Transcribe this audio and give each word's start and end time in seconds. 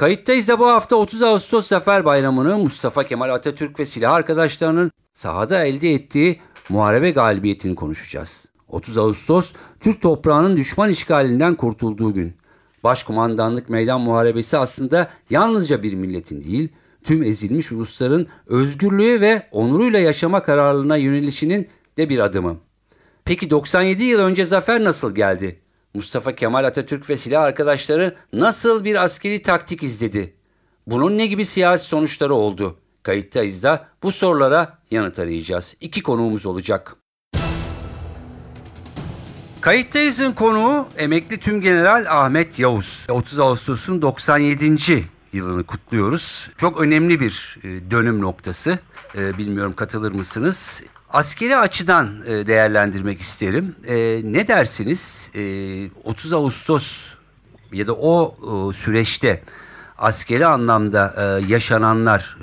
Kayıttayız 0.00 0.48
da 0.48 0.58
bu 0.58 0.66
hafta 0.66 0.96
30 0.96 1.22
Ağustos 1.22 1.66
Zafer 1.66 2.04
Bayramı'nı 2.04 2.58
Mustafa 2.58 3.04
Kemal 3.04 3.30
Atatürk 3.30 3.80
ve 3.80 3.86
silah 3.86 4.12
arkadaşlarının 4.12 4.90
sahada 5.12 5.64
elde 5.64 5.90
ettiği 5.90 6.40
muharebe 6.68 7.10
galibiyetini 7.10 7.74
konuşacağız. 7.74 8.44
30 8.68 8.98
Ağustos 8.98 9.52
Türk 9.80 10.02
toprağının 10.02 10.56
düşman 10.56 10.90
işgalinden 10.90 11.54
kurtulduğu 11.54 12.14
gün. 12.14 12.36
Başkumandanlık 12.84 13.68
meydan 13.68 14.00
muharebesi 14.00 14.58
aslında 14.58 15.10
yalnızca 15.30 15.82
bir 15.82 15.94
milletin 15.94 16.44
değil, 16.44 16.68
tüm 17.04 17.22
ezilmiş 17.22 17.72
ulusların 17.72 18.26
özgürlüğü 18.46 19.20
ve 19.20 19.48
onuruyla 19.52 19.98
yaşama 19.98 20.42
kararlılığına 20.42 20.96
yönelişinin 20.96 21.68
de 21.96 22.08
bir 22.08 22.18
adımı. 22.18 22.56
Peki 23.24 23.50
97 23.50 24.04
yıl 24.04 24.20
önce 24.20 24.44
zafer 24.44 24.84
nasıl 24.84 25.14
geldi? 25.14 25.60
Mustafa 25.94 26.34
Kemal 26.34 26.64
Atatürk 26.64 27.10
ve 27.10 27.16
silah 27.16 27.42
arkadaşları 27.42 28.16
nasıl 28.32 28.84
bir 28.84 29.04
askeri 29.04 29.42
taktik 29.42 29.82
izledi? 29.82 30.34
Bunun 30.86 31.18
ne 31.18 31.26
gibi 31.26 31.46
siyasi 31.46 31.84
sonuçları 31.88 32.34
oldu? 32.34 32.78
Kayıttayız 33.02 33.62
da 33.62 33.88
bu 34.02 34.12
sorulara 34.12 34.78
yanıt 34.90 35.18
arayacağız. 35.18 35.74
İki 35.80 36.02
konuğumuz 36.02 36.46
olacak. 36.46 36.96
Kayıttayız'ın 39.60 40.32
konuğu 40.32 40.86
emekli 40.96 41.40
Tümgeneral 41.40 42.06
Ahmet 42.08 42.58
Yavuz. 42.58 43.06
30 43.08 43.38
Ağustos'un 43.40 44.02
97. 44.02 45.04
yılını 45.32 45.64
kutluyoruz. 45.64 46.50
Çok 46.58 46.80
önemli 46.80 47.20
bir 47.20 47.58
e, 47.64 47.90
dönüm 47.90 48.20
noktası. 48.20 48.78
E, 49.16 49.38
Bilmiyorum 49.38 49.72
katılır 49.72 50.12
mısınız? 50.12 50.82
Askeri 51.12 51.56
açıdan 51.56 52.08
e, 52.26 52.46
değerlendirmek 52.46 53.20
isterim. 53.20 53.74
Ne 54.32 54.48
dersiniz? 54.48 55.32
30 56.04 56.32
Ağustos 56.32 57.14
ya 57.72 57.86
da 57.86 57.94
o 57.94 58.34
süreçte 58.72 59.42
askeri 59.98 60.46
anlamda 60.46 61.14
yaşananlar 61.48 62.38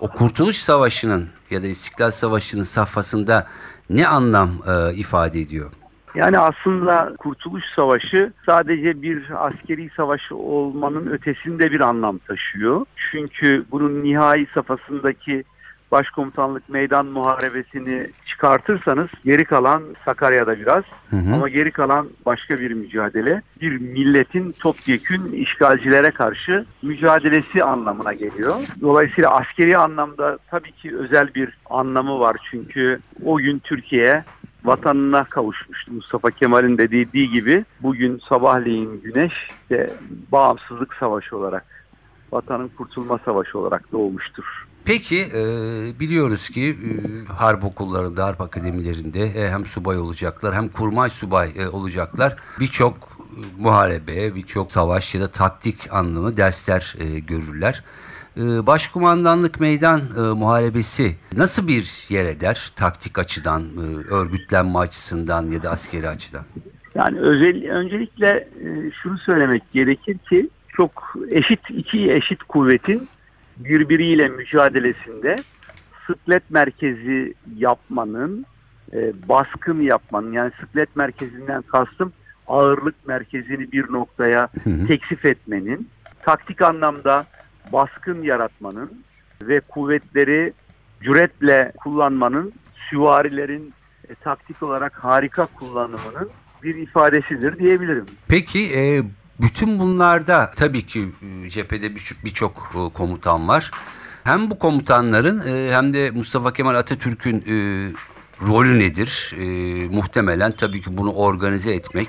o 0.00 0.08
Kurtuluş 0.08 0.56
Savaşı'nın 0.56 1.28
ya 1.50 1.62
da 1.62 1.66
İstiklal 1.66 2.10
Savaşı'nın 2.10 2.62
safhasında 2.62 3.46
ne 3.90 4.06
anlam 4.06 4.50
ifade 4.94 5.40
ediyor? 5.40 5.70
Yani 6.14 6.38
aslında 6.38 7.14
Kurtuluş 7.18 7.64
Savaşı 7.76 8.32
sadece 8.46 9.02
bir 9.02 9.46
askeri 9.46 9.90
savaş 9.96 10.32
olmanın 10.32 11.06
ötesinde 11.06 11.70
bir 11.70 11.80
anlam 11.80 12.18
taşıyor. 12.18 12.86
Çünkü 13.10 13.64
bunun 13.70 14.02
nihai 14.04 14.46
safhasındaki 14.54 15.44
başkomutanlık 15.92 16.68
meydan 16.68 17.06
muharebesini 17.06 18.10
çıkartırsanız 18.26 19.08
geri 19.24 19.44
kalan 19.44 19.82
Sakarya'da 20.04 20.58
biraz 20.58 20.84
hı 21.10 21.16
hı. 21.16 21.34
ama 21.34 21.48
geri 21.48 21.70
kalan 21.70 22.08
başka 22.26 22.60
bir 22.60 22.72
mücadele. 22.72 23.42
Bir 23.60 23.78
milletin 23.78 24.52
topyekün 24.52 25.32
işgalcilere 25.32 26.10
karşı 26.10 26.64
mücadelesi 26.82 27.64
anlamına 27.64 28.12
geliyor. 28.12 28.56
Dolayısıyla 28.80 29.30
askeri 29.30 29.78
anlamda 29.78 30.38
tabii 30.50 30.72
ki 30.72 30.96
özel 30.96 31.34
bir 31.34 31.58
anlamı 31.70 32.20
var 32.20 32.36
çünkü 32.50 33.00
o 33.24 33.36
gün 33.36 33.58
Türkiye 33.58 34.24
vatanına 34.64 35.24
kavuşmuştu. 35.24 35.92
Mustafa 35.92 36.30
Kemal'in 36.30 36.78
de 36.78 36.90
dediği 36.90 37.30
gibi 37.30 37.64
bugün 37.80 38.22
sabahleyin 38.28 39.00
güneş 39.04 39.32
de 39.70 39.90
bağımsızlık 40.32 40.94
savaşı 40.94 41.36
olarak, 41.36 41.64
vatanın 42.32 42.68
kurtulma 42.68 43.18
savaşı 43.24 43.58
olarak 43.58 43.92
doğmuştur. 43.92 44.66
Peki 44.84 45.20
e, 45.20 45.42
biliyoruz 46.00 46.48
ki 46.48 46.62
e, 46.70 47.32
harp 47.32 47.64
okullarında, 47.64 48.26
harp 48.26 48.40
akademilerinde 48.40 49.24
e, 49.24 49.50
hem 49.50 49.64
subay 49.64 49.98
olacaklar 49.98 50.54
hem 50.54 50.68
kurmay 50.68 51.10
subay 51.10 51.52
e, 51.56 51.68
olacaklar. 51.68 52.36
Birçok 52.60 52.96
e, 52.96 53.62
muharebe, 53.62 54.34
birçok 54.34 54.72
savaş 54.72 55.14
ya 55.14 55.20
da 55.20 55.28
taktik 55.28 55.92
anlamı 55.92 56.36
dersler 56.36 56.94
e, 56.98 57.18
görürler. 57.18 57.84
Ee, 58.36 58.66
başkumandanlık 58.66 59.60
meydan 59.60 60.00
e, 60.00 60.20
muharebesi 60.20 61.16
nasıl 61.36 61.68
bir 61.68 62.06
yer 62.08 62.26
eder 62.26 62.72
taktik 62.76 63.18
açıdan, 63.18 63.62
e, 63.62 64.14
örgütlenme 64.14 64.78
açısından 64.78 65.50
ya 65.50 65.62
da 65.62 65.70
askeri 65.70 66.08
açıdan? 66.08 66.44
Yani 66.94 67.20
özel, 67.20 67.70
öncelikle 67.70 68.28
e, 68.28 68.90
şunu 69.02 69.18
söylemek 69.18 69.62
gerekir 69.72 70.18
ki 70.18 70.48
çok 70.68 71.14
eşit 71.30 71.60
iki 71.70 72.12
eşit 72.12 72.42
kuvvetin 72.42 73.08
birbiriyle 73.56 74.28
mücadelesinde 74.28 75.36
sıklet 76.06 76.50
merkezi 76.50 77.34
yapmanın, 77.56 78.46
e, 78.92 79.12
baskın 79.28 79.80
yapmanın 79.80 80.32
yani 80.32 80.52
sıklet 80.60 80.96
merkezinden 80.96 81.62
kastım 81.62 82.12
ağırlık 82.46 83.06
merkezini 83.06 83.72
bir 83.72 83.92
noktaya 83.92 84.48
hı 84.64 84.70
hı. 84.70 84.86
teksif 84.86 85.24
etmenin, 85.24 85.88
taktik 86.22 86.62
anlamda 86.62 87.26
baskın 87.72 88.22
yaratmanın 88.22 88.90
ve 89.42 89.60
kuvvetleri 89.60 90.52
cüretle 91.02 91.72
kullanmanın, 91.76 92.52
süvarilerin 92.90 93.72
e, 94.08 94.14
taktik 94.14 94.62
olarak 94.62 95.04
harika 95.04 95.46
kullanımının 95.46 96.30
bir 96.62 96.74
ifadesidir 96.74 97.58
diyebilirim. 97.58 98.06
Peki 98.28 98.76
e, 98.76 99.02
bütün 99.42 99.78
bunlarda 99.78 100.50
tabii 100.56 100.86
ki 100.86 101.08
e, 101.44 101.50
cephede 101.50 101.94
birçok 102.24 102.52
bir 102.74 102.94
komutan 102.94 103.48
var. 103.48 103.70
Hem 104.24 104.50
bu 104.50 104.58
komutanların 104.58 105.40
e, 105.46 105.72
hem 105.72 105.92
de 105.92 106.10
Mustafa 106.10 106.52
Kemal 106.52 106.74
Atatürk'ün 106.74 107.36
e, 107.36 107.54
rolü 108.48 108.78
nedir? 108.78 109.34
E, 109.38 109.44
muhtemelen 109.88 110.52
tabii 110.52 110.80
ki 110.80 110.96
bunu 110.96 111.12
organize 111.12 111.74
etmek 111.74 112.08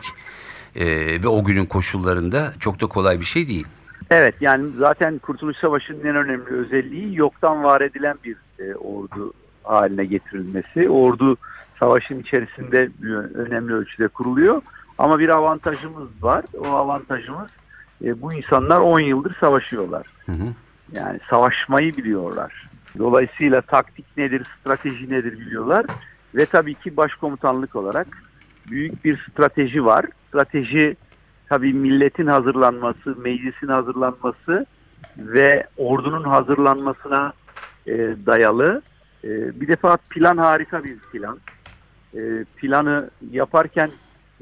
e, 0.75 0.85
ve 1.23 1.27
o 1.27 1.43
günün 1.43 1.65
koşullarında 1.65 2.53
çok 2.59 2.81
da 2.81 2.87
kolay 2.87 3.19
bir 3.19 3.25
şey 3.25 3.47
değil. 3.47 3.67
Evet 4.09 4.35
yani 4.41 4.69
zaten 4.77 5.17
Kurtuluş 5.17 5.57
Savaşı'nın 5.57 6.05
en 6.05 6.15
önemli 6.15 6.49
özelliği 6.49 7.17
yoktan 7.17 7.63
var 7.63 7.81
edilen 7.81 8.15
bir 8.23 8.35
e, 8.59 8.75
ordu 8.75 9.33
haline 9.63 10.05
getirilmesi. 10.05 10.89
Ordu 10.89 11.37
savaşın 11.79 12.19
içerisinde 12.19 12.89
önemli 13.35 13.73
ölçüde 13.73 14.07
kuruluyor. 14.07 14.61
Ama 14.97 15.19
bir 15.19 15.29
avantajımız 15.29 16.07
var. 16.21 16.45
O 16.57 16.67
avantajımız 16.67 17.49
e, 18.03 18.21
bu 18.21 18.33
insanlar 18.33 18.79
10 18.79 18.99
yıldır 18.99 19.35
savaşıyorlar. 19.39 20.07
Hı 20.25 20.31
hı. 20.31 20.53
Yani 20.91 21.19
savaşmayı 21.29 21.97
biliyorlar. 21.97 22.69
Dolayısıyla 22.97 23.61
taktik 23.61 24.17
nedir, 24.17 24.47
strateji 24.59 25.09
nedir 25.09 25.39
biliyorlar. 25.39 25.85
Ve 26.35 26.45
tabii 26.45 26.73
ki 26.73 26.97
başkomutanlık 26.97 27.75
olarak 27.75 28.07
büyük 28.69 29.05
bir 29.05 29.27
strateji 29.31 29.85
var. 29.85 30.05
Strateji 30.27 30.95
tabii 31.49 31.73
milletin 31.73 32.27
hazırlanması, 32.27 33.15
meclisin 33.17 33.67
hazırlanması 33.67 34.65
ve 35.17 35.67
ordunun 35.77 36.23
hazırlanmasına 36.23 37.33
e, 37.87 37.93
dayalı. 38.25 38.81
E, 39.23 39.61
bir 39.61 39.67
defa 39.67 39.97
plan 40.09 40.37
harika 40.37 40.83
bir 40.83 40.97
plan. 40.99 41.39
E, 42.15 42.19
planı 42.57 43.09
yaparken 43.31 43.91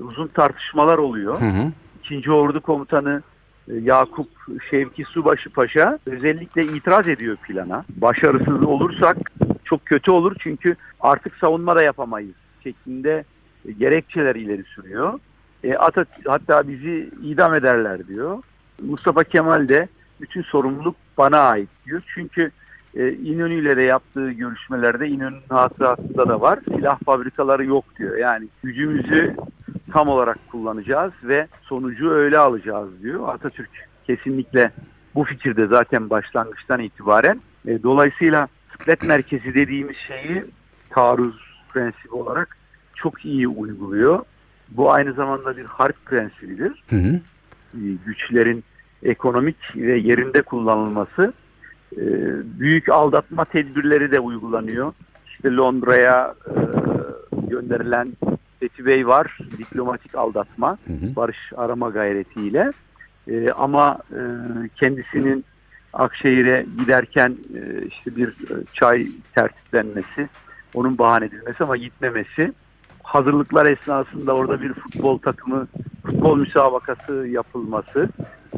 uzun 0.02 0.28
tartışmalar 0.28 0.98
oluyor. 0.98 1.42
Hı 1.42 1.46
hı. 1.46 1.72
İkinci 2.04 2.32
Ordu 2.32 2.62
Komutanı 2.62 3.22
e, 3.68 3.76
Yakup 3.76 4.30
Şevki 4.70 5.04
Subaşı 5.04 5.50
Paşa 5.50 6.00
özellikle 6.06 6.64
itiraz 6.64 7.08
ediyor 7.08 7.36
plana. 7.36 7.86
Başarısız 7.90 8.64
olursak 8.64 9.18
çok 9.64 9.86
kötü 9.86 10.12
olur 10.12 10.36
çünkü 10.40 10.76
artık 11.00 11.36
savunma 11.36 11.76
da 11.76 11.84
yapamayız 11.84 12.36
şeklinde 12.64 13.24
gerekçeler 13.80 14.36
ileri 14.36 14.64
sürüyor. 14.64 15.20
E, 15.64 15.76
Atat 15.76 16.08
hatta 16.28 16.68
bizi 16.68 17.12
idam 17.24 17.54
ederler 17.54 18.08
diyor. 18.08 18.44
Mustafa 18.82 19.24
Kemal 19.24 19.68
de 19.68 19.88
bütün 20.22 20.42
sorumluluk 20.42 20.96
bana 21.18 21.40
ait 21.40 21.70
diyor. 21.86 22.02
Çünkü 22.16 22.52
e, 22.96 23.12
İnönü 23.14 23.54
ile 23.54 23.78
de 23.78 23.82
yaptığı 23.82 24.32
görüşmelerde 24.32 25.08
İnönü'nün 25.08 25.42
hatırasında 25.50 26.30
da 26.30 26.42
var. 26.42 26.60
Silah 26.76 27.00
fabrikaları 27.06 27.66
yok 27.66 27.86
diyor. 28.00 28.18
Yani 28.18 28.48
gücümüzü 28.64 29.36
tam 29.92 30.08
olarak 30.08 30.38
kullanacağız 30.52 31.14
ve 31.24 31.48
sonucu 31.62 32.12
öyle 32.12 32.38
alacağız 32.38 32.90
diyor. 33.04 33.30
Atatürk 33.34 33.70
kesinlikle 34.08 34.72
bu 35.16 35.24
fikirde 35.24 35.68
zaten 35.68 36.10
başlangıçtan 36.10 36.80
itibaren. 36.80 37.42
E, 37.68 37.84
dolayısıyla 37.84 38.48
sıklet 38.72 39.04
merkezi 39.04 39.54
dediğimiz 39.54 39.98
şeyi 39.98 40.46
taarruz 40.90 41.36
prensibi 41.74 42.14
olarak 42.14 42.58
çok 42.96 43.26
iyi 43.26 43.48
uyguluyor. 43.48 44.20
Bu 44.70 44.92
aynı 44.92 45.14
zamanda 45.14 45.58
bir 45.58 45.66
harp 45.66 46.06
prensibidir. 46.06 46.84
Hı 46.90 46.96
hı. 46.96 47.20
Ee, 47.76 47.80
güçlerin 48.06 48.64
ekonomik 49.04 49.76
ve 49.76 49.98
yerinde 49.98 50.42
kullanılması 50.42 51.34
e, 51.98 52.04
büyük 52.60 52.90
aldatma 52.90 53.46
tedbirleri 53.46 54.12
de 54.12 54.20
uygulanıyor. 54.20 54.94
İşte 55.28 55.56
Londra'ya 55.56 56.36
e, 56.48 56.56
gönderilen 57.48 58.14
Fethi 58.62 58.86
Bey 58.86 59.08
var, 59.08 59.38
diplomatik 59.58 60.16
aldatma, 60.16 60.78
Hı 60.88 60.94
hı. 60.94 61.16
barış 61.16 61.38
arama 61.58 61.90
gayretiyle. 61.90 62.72
E, 63.28 63.52
ama 63.52 64.00
e, 64.12 64.20
kendisinin 64.76 65.46
Akşehir'e 65.94 66.66
giderken 66.80 67.38
e, 67.56 67.86
işte 67.86 68.16
bir 68.16 68.28
e, 68.28 68.66
çay 68.74 69.08
tertiplenmesi, 69.36 70.30
onun 70.74 70.98
bahane 70.98 71.26
edilmesi 71.26 71.64
ama 71.64 71.78
gitmemesi, 71.78 72.54
hazırlıklar 73.04 73.66
esnasında 73.66 74.36
orada 74.36 74.62
bir 74.62 74.74
futbol 74.74 75.18
takımı, 75.18 75.68
futbol 76.06 76.38
müsabakası 76.38 77.14
yapılması 77.14 78.10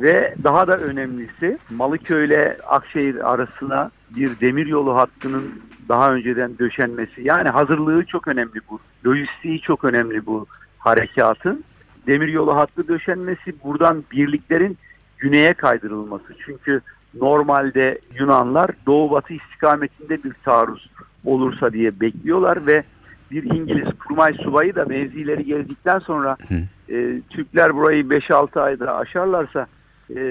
ve 0.02 0.36
daha 0.44 0.68
da 0.68 0.78
önemlisi 0.78 1.58
Malıköy 1.70 2.26
ile 2.26 2.58
Akşehir 2.68 3.34
arasına 3.34 3.92
bir 4.16 4.40
demiryolu 4.40 4.96
hattının 4.96 5.62
daha 5.90 6.14
önceden 6.14 6.58
döşenmesi. 6.60 7.22
Yani 7.22 7.50
hazırlığı 7.50 8.06
çok 8.06 8.28
önemli 8.28 8.60
bu. 8.70 8.80
Lojistiği 9.06 9.62
çok 9.62 9.84
önemli 9.84 10.26
bu 10.26 10.46
harekatın. 10.80 11.64
Demiryolu 12.08 12.56
hattı 12.56 12.88
döşenmesi 12.88 13.54
buradan 13.64 14.04
birliklerin 14.12 14.78
güneye 15.18 15.54
kaydırılması. 15.54 16.34
Çünkü 16.46 16.82
normalde 17.22 18.00
Yunanlar 18.20 18.70
doğu 18.86 19.12
batı 19.12 19.34
istikametinde 19.34 20.24
bir 20.24 20.34
taarruz 20.46 20.90
olursa 21.26 21.74
diye 21.74 22.00
bekliyorlar 22.00 22.68
ve 22.68 22.84
bir 23.32 23.44
İngiliz 23.44 23.88
kurmay 24.00 24.34
subayı 24.34 24.76
da 24.76 24.86
mevzileri 24.86 25.46
gezdikten 25.46 26.00
sonra 26.00 26.38
e, 26.90 27.22
Türkler 27.30 27.76
burayı 27.76 28.04
5-6 28.04 28.62
ayda 28.62 28.96
aşarlarsa 28.96 29.68
e, 30.16 30.24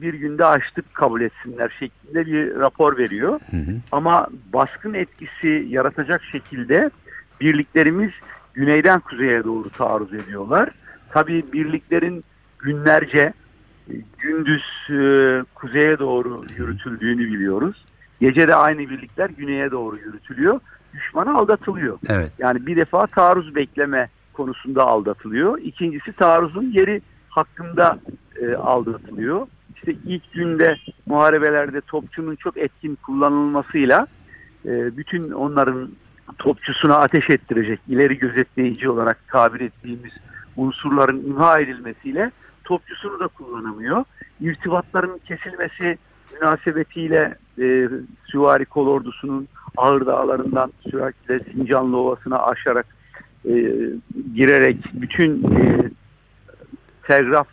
bir 0.00 0.14
günde 0.14 0.44
açtık 0.44 0.94
kabul 0.94 1.20
etsinler 1.20 1.76
şeklinde 1.78 2.26
bir 2.26 2.54
rapor 2.54 2.98
veriyor. 2.98 3.40
Hı 3.50 3.56
hı. 3.56 3.76
Ama 3.92 4.26
baskın 4.52 4.94
etkisi 4.94 5.66
yaratacak 5.68 6.22
şekilde 6.24 6.90
birliklerimiz 7.40 8.10
güneyden 8.54 9.00
kuzeye 9.00 9.44
doğru 9.44 9.70
taarruz 9.70 10.14
ediyorlar. 10.14 10.68
Tabii 11.10 11.44
birliklerin 11.52 12.24
günlerce 12.58 13.32
e, 13.90 13.94
gündüz 14.18 14.62
e, 14.90 15.00
kuzeye 15.54 15.98
doğru 15.98 16.42
yürütüldüğünü 16.58 17.32
biliyoruz. 17.32 17.84
Gece 18.20 18.48
de 18.48 18.54
aynı 18.54 18.78
birlikler 18.78 19.30
güneye 19.30 19.70
doğru 19.70 19.96
yürütülüyor. 19.96 20.60
Düşmana 20.94 21.38
aldatılıyor. 21.38 21.98
Evet. 22.08 22.32
Yani 22.38 22.66
bir 22.66 22.76
defa 22.76 23.06
taarruz 23.06 23.54
bekleme 23.54 24.08
konusunda 24.32 24.84
aldatılıyor. 24.84 25.58
İkincisi 25.58 26.12
taarruzun 26.12 26.70
yeri 26.70 27.00
hakkında 27.28 27.98
e, 28.40 28.54
aldatılıyor. 28.54 29.46
İşte 29.76 29.94
ilk 30.06 30.32
günde 30.32 30.76
muharebelerde 31.06 31.80
topçunun 31.80 32.36
çok 32.36 32.56
etkin 32.56 32.94
kullanılmasıyla 32.94 34.06
e, 34.66 34.96
bütün 34.96 35.30
onların 35.30 35.90
topçusuna 36.38 36.96
ateş 36.96 37.30
ettirecek 37.30 37.80
ileri 37.88 38.18
gözetleyici 38.18 38.90
olarak 38.90 39.28
tabir 39.28 39.60
ettiğimiz 39.60 40.12
unsurların 40.56 41.24
imha 41.24 41.60
edilmesiyle 41.60 42.30
topçusunu 42.64 43.20
da 43.20 43.28
kullanamıyor. 43.28 44.04
İrtibatların 44.40 45.18
kesilmesi 45.18 45.98
münasebetiyle 46.32 47.34
e, 47.58 47.88
Süvari 48.26 48.64
Kolordusu'nun 48.64 49.48
Ağır 49.76 50.06
Dağları'ndan 50.06 50.72
süratle 50.90 51.38
Sincanlı 51.38 51.96
Ovası'na 51.96 52.42
aşarak 52.42 52.86
e, 53.44 53.52
girerek 54.34 54.78
bütün 54.92 55.44
e, 55.44 55.90
telgraf 57.02 57.46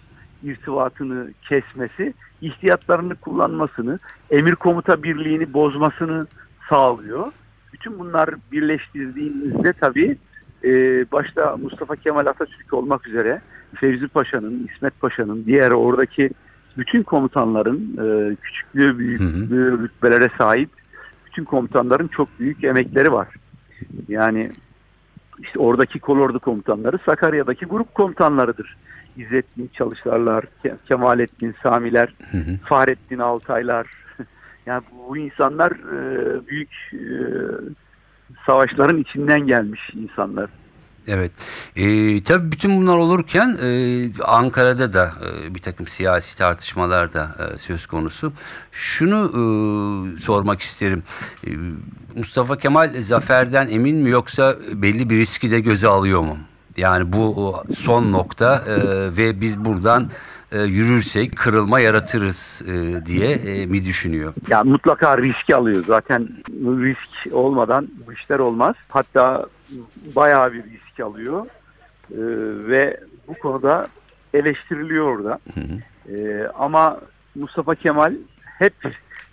irtibatını 0.44 1.28
kesmesi, 1.50 2.14
ihtiyatlarını 2.42 3.16
kullanmasını, 3.16 4.00
emir 4.32 4.56
komuta 4.56 5.04
birliğini 5.04 5.54
bozmasını 5.54 6.28
sağlıyor. 6.70 7.32
Bütün 7.74 8.00
bunlar 8.00 8.30
birleştirdiğimizde 8.52 9.74
tabii 9.74 10.18
e, 10.64 10.70
başta 11.12 11.58
Mustafa 11.58 11.96
Kemal 11.96 12.26
Atatürk 12.26 12.74
olmak 12.74 13.08
üzere 13.08 13.42
Fevzi 13.76 14.08
Paşa'nın, 14.08 14.70
İsmet 14.74 15.02
Paşa'nın, 15.02 15.46
diğer 15.46 15.72
oradaki 15.72 16.30
bütün 16.78 17.04
komutanların 17.04 17.98
e, 17.98 18.36
küçüklüğü, 18.36 18.98
büyüklüğü, 18.98 19.84
rütbelere 19.84 20.30
sahip 20.38 20.70
bütün 21.26 21.44
komutanların 21.44 22.08
çok 22.08 22.40
büyük 22.40 22.64
emekleri 22.64 23.12
var. 23.12 23.28
Yani 24.08 24.52
işte 25.40 25.60
oradaki 25.60 26.00
kolordu 26.00 26.40
komutanları 26.40 27.00
Sakarya'daki 27.06 27.66
grup 27.66 27.96
komutanlarıdır. 27.96 28.78
İzzettin 29.18 29.70
Çalışlarlar, 29.74 30.44
Ke- 30.64 30.76
Kemalettin 30.88 31.56
Samiler, 31.64 32.14
Hı 32.32 32.38
hı. 32.38 32.58
Fahrettin 32.66 33.20
Altaylar. 33.20 33.88
Yani 34.66 34.84
bu 35.10 35.18
insanlar 35.18 35.72
e, 35.72 36.48
büyük 36.48 36.70
e, 36.94 37.00
savaşların 38.46 38.98
içinden 38.98 39.40
gelmiş 39.48 39.82
insanlar. 39.94 40.50
Evet. 41.08 41.32
Ee, 41.76 42.24
tabii 42.24 42.52
bütün 42.52 42.78
bunlar 42.78 42.98
olurken 42.98 43.58
e, 43.64 43.70
Ankara'da 44.24 44.94
da 44.94 45.14
e, 45.26 45.56
bir 45.56 45.62
takım 45.62 45.88
siyasi 45.88 46.38
tartışmalar 46.38 47.14
da 47.14 47.30
e, 47.40 47.58
söz 47.58 47.88
konusu. 47.88 48.34
Şunu 48.72 49.16
e, 49.26 49.42
sormak 50.22 50.62
isterim. 50.62 51.04
E, 51.48 51.50
Mustafa 52.16 52.58
Kemal 52.58 53.02
zaferden 53.02 53.68
emin 53.68 53.96
mi 53.98 54.10
yoksa 54.10 54.56
belli 54.74 55.10
bir 55.10 55.18
riski 55.18 55.52
de 55.52 55.60
göze 55.60 55.88
alıyor 55.88 56.22
mu? 56.22 56.38
Yani 56.78 57.14
bu 57.14 57.56
son 57.80 58.12
nokta 58.12 58.64
e, 58.68 58.76
ve 59.18 59.42
biz 59.42 59.66
buradan 59.66 60.10
e, 60.52 60.60
yürürsek 60.60 61.38
kırılma 61.38 61.80
yaratırız 61.80 62.62
e, 62.68 63.06
diye 63.06 63.32
e, 63.32 63.66
mi 63.66 63.86
düşünüyor? 63.86 64.34
Ya 64.48 64.64
mutlaka 64.64 65.18
riski 65.18 65.56
alıyor. 65.56 65.84
Zaten 65.88 66.28
risk 66.60 67.34
olmadan 67.34 67.88
bu 68.08 68.14
işler 68.14 68.40
olmaz. 68.40 68.76
Hatta 68.90 69.46
bayağı 70.16 70.54
bir 70.54 70.64
risk 70.64 71.00
alıyor. 71.00 71.46
Ee, 72.12 72.18
ve 72.70 73.00
bu 73.28 73.34
konuda 73.34 73.88
eleştiriliyor 74.34 75.06
orada. 75.06 75.40
Hı 75.54 75.60
hı. 75.60 76.14
Ee, 76.14 76.48
ama 76.48 77.00
Mustafa 77.36 77.76
Kemal 77.76 78.14
hep 78.44 78.74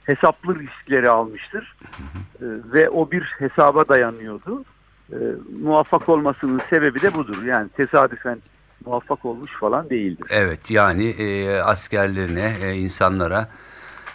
hesaplı 0.04 0.58
riskleri 0.58 1.10
almıştır. 1.10 1.76
Ee, 1.82 2.44
ve 2.72 2.90
o 2.90 3.10
bir 3.10 3.22
hesaba 3.38 3.88
dayanıyordu. 3.88 4.64
Ee, 5.12 5.16
muvaffak 5.62 6.08
olmasının 6.08 6.60
sebebi 6.70 7.02
de 7.02 7.14
budur. 7.14 7.44
Yani 7.44 7.68
tesadüfen 7.68 8.38
muvaffak 8.86 9.24
olmuş 9.24 9.52
falan 9.60 9.90
değildir. 9.90 10.26
Evet 10.30 10.70
yani 10.70 11.08
e, 11.10 11.58
askerlerine, 11.58 12.56
e, 12.62 12.74
insanlara, 12.74 13.46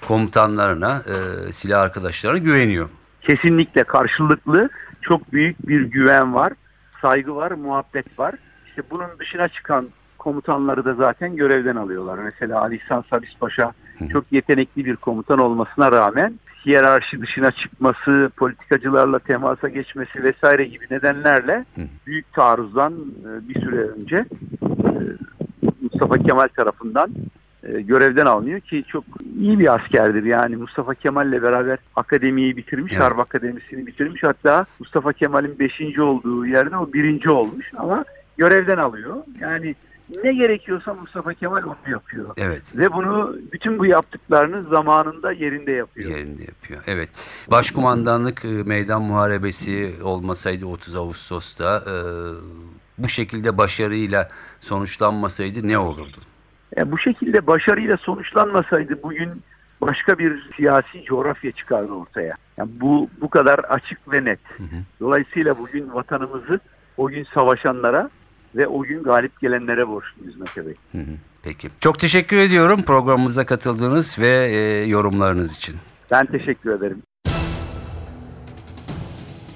komutanlarına, 0.08 1.02
e, 1.48 1.52
silah 1.52 1.82
arkadaşlarına 1.82 2.38
güveniyor. 2.38 2.90
kesinlikle 3.22 3.84
karşılıklı 3.84 4.70
çok 5.02 5.34
büyük 5.34 5.68
bir 5.68 5.82
güven 5.82 6.34
var, 6.34 6.54
saygı 7.02 7.36
var, 7.36 7.52
muhabbet 7.52 8.20
var. 8.20 8.36
İşte 8.68 8.82
bunun 8.92 9.08
dışına 9.20 9.48
çıkan 9.48 9.90
komutanları 10.18 10.86
da 10.86 10.94
zaten 10.94 11.36
görevden 11.36 11.76
alıyorlar. 11.76 12.18
Mesela 12.18 12.62
Ali 12.62 12.76
İhsan 12.76 13.04
Sabis 13.10 13.38
Paşa 13.40 13.72
çok 14.12 14.26
yetenekli 14.32 14.86
bir 14.86 14.96
komutan 14.96 15.40
olmasına 15.40 15.92
rağmen 15.92 16.40
hiyerarşi 16.66 17.22
dışına 17.22 17.52
çıkması, 17.52 18.32
politikacılarla 18.38 19.20
temasa 19.20 19.70
geçmesi 19.70 20.24
vesaire 20.24 20.66
gibi 20.66 20.86
nedenlerle 20.92 21.66
büyük 22.08 22.34
taarruzdan 22.34 22.94
e, 22.94 23.50
bir 23.50 23.62
süre 23.62 23.82
önce 23.82 24.26
e, 24.62 24.92
Mustafa 25.82 26.18
Kemal 26.18 26.48
tarafından 26.48 27.10
e, 27.64 27.82
görevden 27.82 28.26
alınıyor 28.26 28.60
ki 28.60 28.84
çok 28.88 29.04
iyi 29.40 29.60
bir 29.60 29.76
askerdir. 29.76 30.24
Yani 30.24 30.56
Mustafa 30.56 30.96
Kemal'le 30.96 31.44
beraber 31.44 31.78
akademiyi 31.96 32.58
bitirmiş, 32.58 32.94
Evet. 32.94 33.04
Harp 33.04 33.20
Akademisi'ni 33.20 33.88
bitirmiş. 33.88 34.24
Hatta 34.24 34.66
Mustafa 34.80 35.14
Kemal'in 35.14 35.60
beşinci 35.60 36.02
olduğu 36.02 36.46
yerde 36.46 36.78
o 36.78 36.94
birinci 36.94 37.30
olmuş 37.30 37.72
ama 37.78 38.06
görevden 38.38 38.78
alıyor. 38.78 39.16
Yani 39.40 39.76
ne 40.24 40.34
gerekiyorsa 40.34 40.94
Mustafa 40.94 41.34
Kemal 41.34 41.64
onu 41.64 41.92
yapıyor. 41.92 42.30
Evet. 42.38 42.64
Ve 42.76 42.94
bunu 42.94 43.38
bütün 43.52 43.80
bu 43.80 43.86
yaptıklarını 43.86 44.70
zamanında 44.70 45.32
yerinde 45.32 45.72
yapıyor. 45.72 46.10
Yerinde 46.10 46.44
yapıyor. 46.44 46.84
Evet. 46.88 47.10
Başkumandanlık 47.52 48.46
e, 48.46 48.48
meydan 48.48 49.02
muharebesi 49.02 49.96
olmasaydı 50.04 50.66
30 50.66 50.96
Ağustos'ta 50.96 51.84
e, 51.88 51.96
bu 52.98 53.10
şekilde 53.10 53.58
başarıyla 53.58 54.30
sonuçlanmasaydı 54.60 55.68
ne 55.68 55.78
olurdu? 55.78 56.18
E, 56.78 56.92
bu 56.92 56.98
şekilde 56.98 57.48
başarıyla 57.48 57.98
sonuçlanmasaydı 57.98 59.04
bugün 59.04 59.30
başka 59.82 60.20
bir 60.20 60.50
siyasi 60.56 61.04
coğrafya 61.04 61.52
çıkardı 61.52 61.92
ortaya. 61.92 62.36
Yani 62.58 62.70
bu 62.74 63.10
bu 63.22 63.30
kadar 63.30 63.60
açık 63.60 64.12
ve 64.12 64.26
net. 64.26 64.40
Hı 64.58 64.64
hı. 64.64 64.78
Dolayısıyla 65.00 65.58
bugün 65.58 65.94
vatanımızı 65.94 66.60
o 66.98 67.08
gün 67.08 67.24
savaşanlara 67.34 68.10
ve 68.56 68.68
o 68.68 68.82
gün 68.82 69.04
galip 69.04 69.42
gelenlere 69.42 69.88
borçluyuz 69.88 70.38
Mete 70.38 70.66
Bey. 70.66 70.76
Hı 70.92 70.98
hı. 70.98 71.16
Peki. 71.44 71.70
Çok 71.80 72.00
teşekkür 72.00 72.38
ediyorum 72.38 72.82
programımıza 72.82 73.46
katıldığınız 73.46 74.20
ve 74.20 74.48
e, 74.48 74.86
yorumlarınız 74.88 75.56
için. 75.56 75.76
Ben 76.12 76.26
teşekkür 76.26 76.72
ederim. 76.72 77.02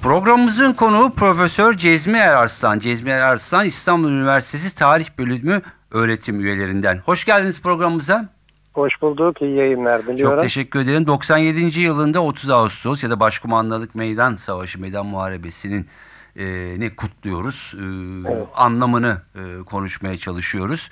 Programımızın 0.01 0.73
konuğu 0.73 1.13
Profesör 1.15 1.73
Cezmi 1.73 2.17
Erarslan. 2.17 2.79
Cezmi 2.79 3.09
Erarslan 3.09 3.65
İstanbul 3.65 4.09
Üniversitesi 4.11 4.75
Tarih 4.75 5.05
Bölümü 5.17 5.61
öğretim 5.91 6.39
üyelerinden. 6.39 7.01
Hoş 7.05 7.25
geldiniz 7.25 7.61
programımıza. 7.61 8.29
Hoş 8.73 9.01
bulduk. 9.01 9.41
İyi 9.41 9.55
yayınlar 9.55 10.07
diliyorum. 10.07 10.35
Çok 10.35 10.41
teşekkür 10.41 10.79
ederim. 10.79 11.07
97. 11.07 11.79
yılında 11.79 12.23
30 12.23 12.49
Ağustos 12.49 13.03
ya 13.03 13.09
da 13.09 13.19
Başkumandanlık 13.19 13.95
Meydan 13.95 14.35
Savaşı, 14.35 14.81
Meydan 14.81 15.05
Muharebesi'nin 15.05 15.87
e, 16.35 16.45
ne 16.77 16.95
kutluyoruz. 16.95 17.73
E, 17.77 17.83
Evet. 18.31 18.47
Anlamını 18.55 19.21
e, 19.35 19.63
konuşmaya 19.65 20.17
çalışıyoruz. 20.17 20.89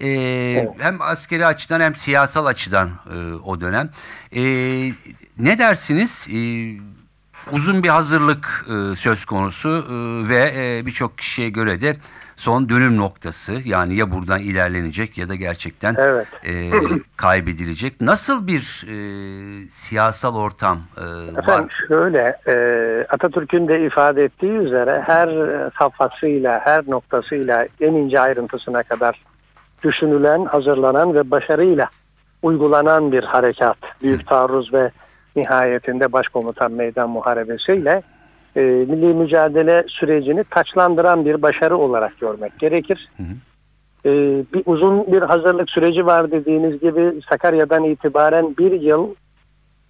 E, 0.00 0.68
Hem 0.78 1.02
askeri 1.02 1.46
açıdan 1.46 1.80
hem 1.80 1.94
siyasal 1.94 2.46
açıdan 2.46 2.90
e, 3.14 3.16
o 3.34 3.60
dönem. 3.60 3.90
E, 4.36 4.42
ne 5.38 5.58
dersiniz? 5.58 6.28
E, 6.32 6.38
uzun 7.52 7.82
bir 7.82 7.88
hazırlık 7.88 8.66
e, 8.68 8.96
söz 8.96 9.24
konusu 9.24 9.68
e, 9.68 10.28
ve 10.28 10.52
e, 10.56 10.86
birçok 10.86 11.18
kişiye 11.18 11.48
göre 11.48 11.80
de 11.80 11.96
son 12.36 12.68
dönüm 12.68 12.96
noktası. 12.96 13.52
Yani 13.64 13.94
ya 13.94 14.10
buradan 14.12 14.40
ilerlenecek 14.40 15.18
ya 15.18 15.28
da 15.28 15.34
gerçekten 15.34 15.94
Evet. 15.98 16.26
e, 16.44 16.70
kaybedilecek. 17.16 18.00
Nasıl 18.00 18.46
bir 18.46 18.84
e, 18.88 18.94
siyasal 19.68 20.36
ortam 20.36 20.78
e, 20.96 21.00
Efendim 21.38 21.64
var? 21.64 21.84
şöyle 21.88 22.36
e, 22.48 22.54
Atatürk'ün 23.08 23.68
de 23.68 23.86
ifade 23.86 24.24
ettiği 24.24 24.52
üzere 24.52 25.02
her 25.06 25.28
safhasıyla, 25.78 26.60
her 26.64 26.82
noktasıyla 26.90 27.66
en 27.80 27.92
ince 27.92 28.20
ayrıntısına 28.20 28.82
kadar 28.82 29.22
düşünülen, 29.84 30.44
hazırlanan 30.44 31.14
ve 31.14 31.30
başarıyla 31.30 31.88
uygulanan 32.42 33.12
bir 33.12 33.22
harekat. 33.24 33.76
Büyük 34.02 34.26
taarruz 34.26 34.72
ve 34.72 34.90
nihayetinde 35.36 36.12
başkomutan 36.12 36.72
meydan 36.72 37.10
muharebesiyle 37.10 38.02
e, 38.56 38.60
milli 38.60 39.14
mücadele 39.14 39.84
sürecini 39.88 40.44
taçlandıran 40.44 41.24
bir 41.24 41.42
başarı 41.42 41.76
olarak 41.76 42.20
görmek 42.20 42.58
gerekir. 42.58 43.08
Hı 43.16 43.22
hı. 43.22 43.34
E, 44.08 44.10
bir 44.54 44.62
uzun 44.66 45.12
bir 45.12 45.22
hazırlık 45.22 45.70
süreci 45.70 46.06
var 46.06 46.30
dediğiniz 46.30 46.80
gibi 46.80 47.20
Sakarya'dan 47.28 47.84
itibaren 47.84 48.56
bir 48.58 48.80
yıl 48.80 49.14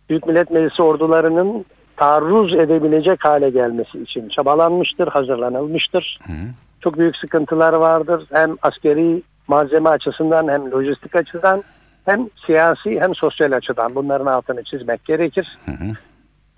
Büyük 0.09 0.26
Millet 0.26 0.50
Meclisi 0.50 0.83
ordularının 0.83 1.64
taarruz 1.97 2.54
edebilecek 2.54 3.25
hale 3.25 3.50
gelmesi 3.50 4.02
için 4.02 4.28
çabalanmıştır, 4.28 5.09
hazırlanılmıştır. 5.09 6.19
Hı. 6.26 6.33
Çok 6.81 6.99
büyük 6.99 7.16
sıkıntılar 7.16 7.73
vardır. 7.73 8.26
Hem 8.33 8.57
askeri 8.62 9.23
malzeme 9.49 9.90
açısından 9.90 10.49
hem 10.49 10.71
lojistik 10.71 11.16
açıdan 11.16 11.62
hem 12.04 12.28
siyasi 12.47 13.00
hem 13.00 13.14
sosyal 13.14 13.52
açıdan 13.52 13.95
bunların 13.95 14.26
altını 14.26 14.64
çizmek 14.64 15.04
gerekir. 15.04 15.59
Hı 15.66 15.73
hı. 15.73 15.92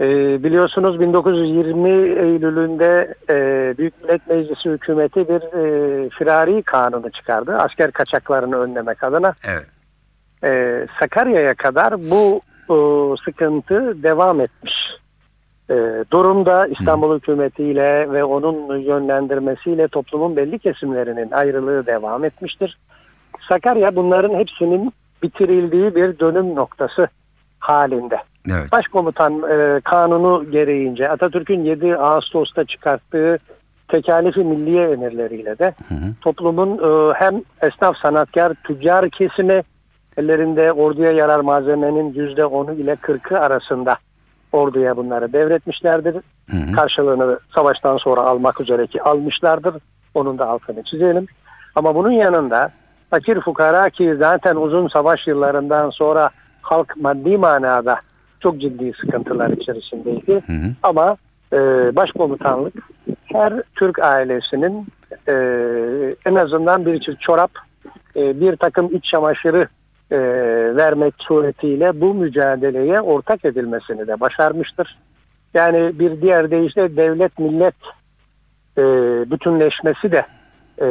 Ee, 0.01 0.45
biliyorsunuz 0.45 1.01
1920 1.01 1.89
Eylül'ünde 1.91 3.15
e, 3.31 3.35
Büyük 3.79 4.03
Millet 4.03 4.27
Meclisi 4.27 4.71
hükümeti 4.71 5.29
bir 5.29 5.43
e, 5.43 6.09
firari 6.09 6.63
kanunu 6.63 7.11
çıkardı. 7.11 7.57
Asker 7.57 7.91
kaçaklarını 7.91 8.57
önlemek 8.57 9.05
adına. 9.05 9.35
Evet. 9.45 9.67
Ee, 10.45 10.87
Sakarya'ya 11.01 11.55
kadar 11.55 11.95
bu 12.11 12.41
e, 12.71 12.77
sıkıntı 13.25 14.03
devam 14.03 14.41
etmiş. 14.41 14.75
E, 15.71 16.05
durumda 16.11 16.67
İstanbul 16.67 17.17
hükümetiyle 17.17 18.13
ve 18.13 18.25
onun 18.25 18.79
yönlendirmesiyle 18.79 19.89
toplumun 19.89 20.37
belli 20.37 20.59
kesimlerinin 20.59 21.31
ayrılığı 21.31 21.87
devam 21.87 22.25
etmiştir. 22.25 22.79
Sakarya 23.49 23.97
bunların 23.97 24.39
hepsinin 24.39 24.93
bitirildiği 25.23 25.95
bir 25.95 26.19
dönüm 26.19 26.55
noktası 26.55 27.09
halinde. 27.59 28.19
Evet. 28.51 28.73
Başkomutan 28.73 29.43
e, 29.43 29.81
kanunu 29.81 30.51
gereğince 30.51 31.11
Atatürk'ün 31.11 31.65
7 31.65 31.97
Ağustos'ta 31.97 32.65
çıkarttığı 32.65 33.39
tekalifi 33.89 34.41
milliye 34.41 34.91
emirleriyle 34.91 35.59
de 35.59 35.75
Hı 35.89 35.95
hı. 35.95 36.15
toplumun 36.21 36.79
e, 36.79 37.15
hem 37.15 37.43
esnaf 37.63 37.97
sanatkar 37.97 38.55
tüccar 38.55 39.11
kesimi 39.11 39.63
ellerinde 40.17 40.73
orduya 40.73 41.13
yarar 41.13 41.41
malzemenin 41.41 42.13
yüzde 42.13 42.45
onu 42.45 42.73
ile 42.73 42.97
kırkı 42.97 43.41
arasında 43.41 43.97
orduya 44.53 44.97
bunları 44.97 45.33
devretmişlerdir. 45.33 46.15
Hı 46.51 46.57
hı. 46.57 46.73
Karşılığını 46.73 47.39
savaştan 47.55 47.97
sonra 47.97 48.21
almak 48.21 48.61
üzere 48.61 48.87
ki 48.87 49.03
almışlardır. 49.03 49.75
Onun 50.15 50.39
da 50.39 50.49
altını 50.49 50.83
çizelim. 50.83 51.27
Ama 51.75 51.95
bunun 51.95 52.11
yanında 52.11 52.71
fakir 53.11 53.41
fukara 53.41 53.91
ki 53.91 54.15
zaten 54.19 54.57
uzun 54.57 54.89
savaş 54.89 55.27
yıllarından 55.27 55.91
sonra 55.91 56.31
halk 56.63 56.97
maddi 56.97 57.39
manada 57.39 58.01
çok 58.45 58.61
ciddi 58.61 58.93
sıkıntılar 59.01 59.51
içerisindeydi. 59.51 60.33
Hı 60.47 60.53
hı. 60.53 60.71
Ama 60.83 61.17
e, 61.53 61.57
başkomutanlık 61.97 62.75
her 63.25 63.63
Türk 63.75 63.99
ailesinin 63.99 64.87
e, 65.29 65.35
en 66.27 66.35
azından 66.35 66.87
bir 66.87 67.01
çift 67.01 67.21
çorap, 67.21 67.51
e, 68.17 68.41
bir 68.41 68.57
takım 68.57 68.97
iç 68.97 69.05
çamaşırı 69.05 69.69
e, 70.11 70.19
vermek 70.77 71.15
suretiyle 71.19 72.01
bu 72.01 72.15
mücadeleye 72.15 73.01
ortak 73.01 73.45
edilmesini 73.45 74.07
de 74.07 74.21
başarmıştır. 74.21 74.99
Yani 75.55 75.99
bir 75.99 76.21
diğer 76.23 76.51
deyişle 76.51 76.97
devlet 76.97 77.39
millet 77.39 77.75
e, 78.79 78.83
bütünleşmesi 79.31 80.13
de 80.13 80.27
e, 80.83 80.89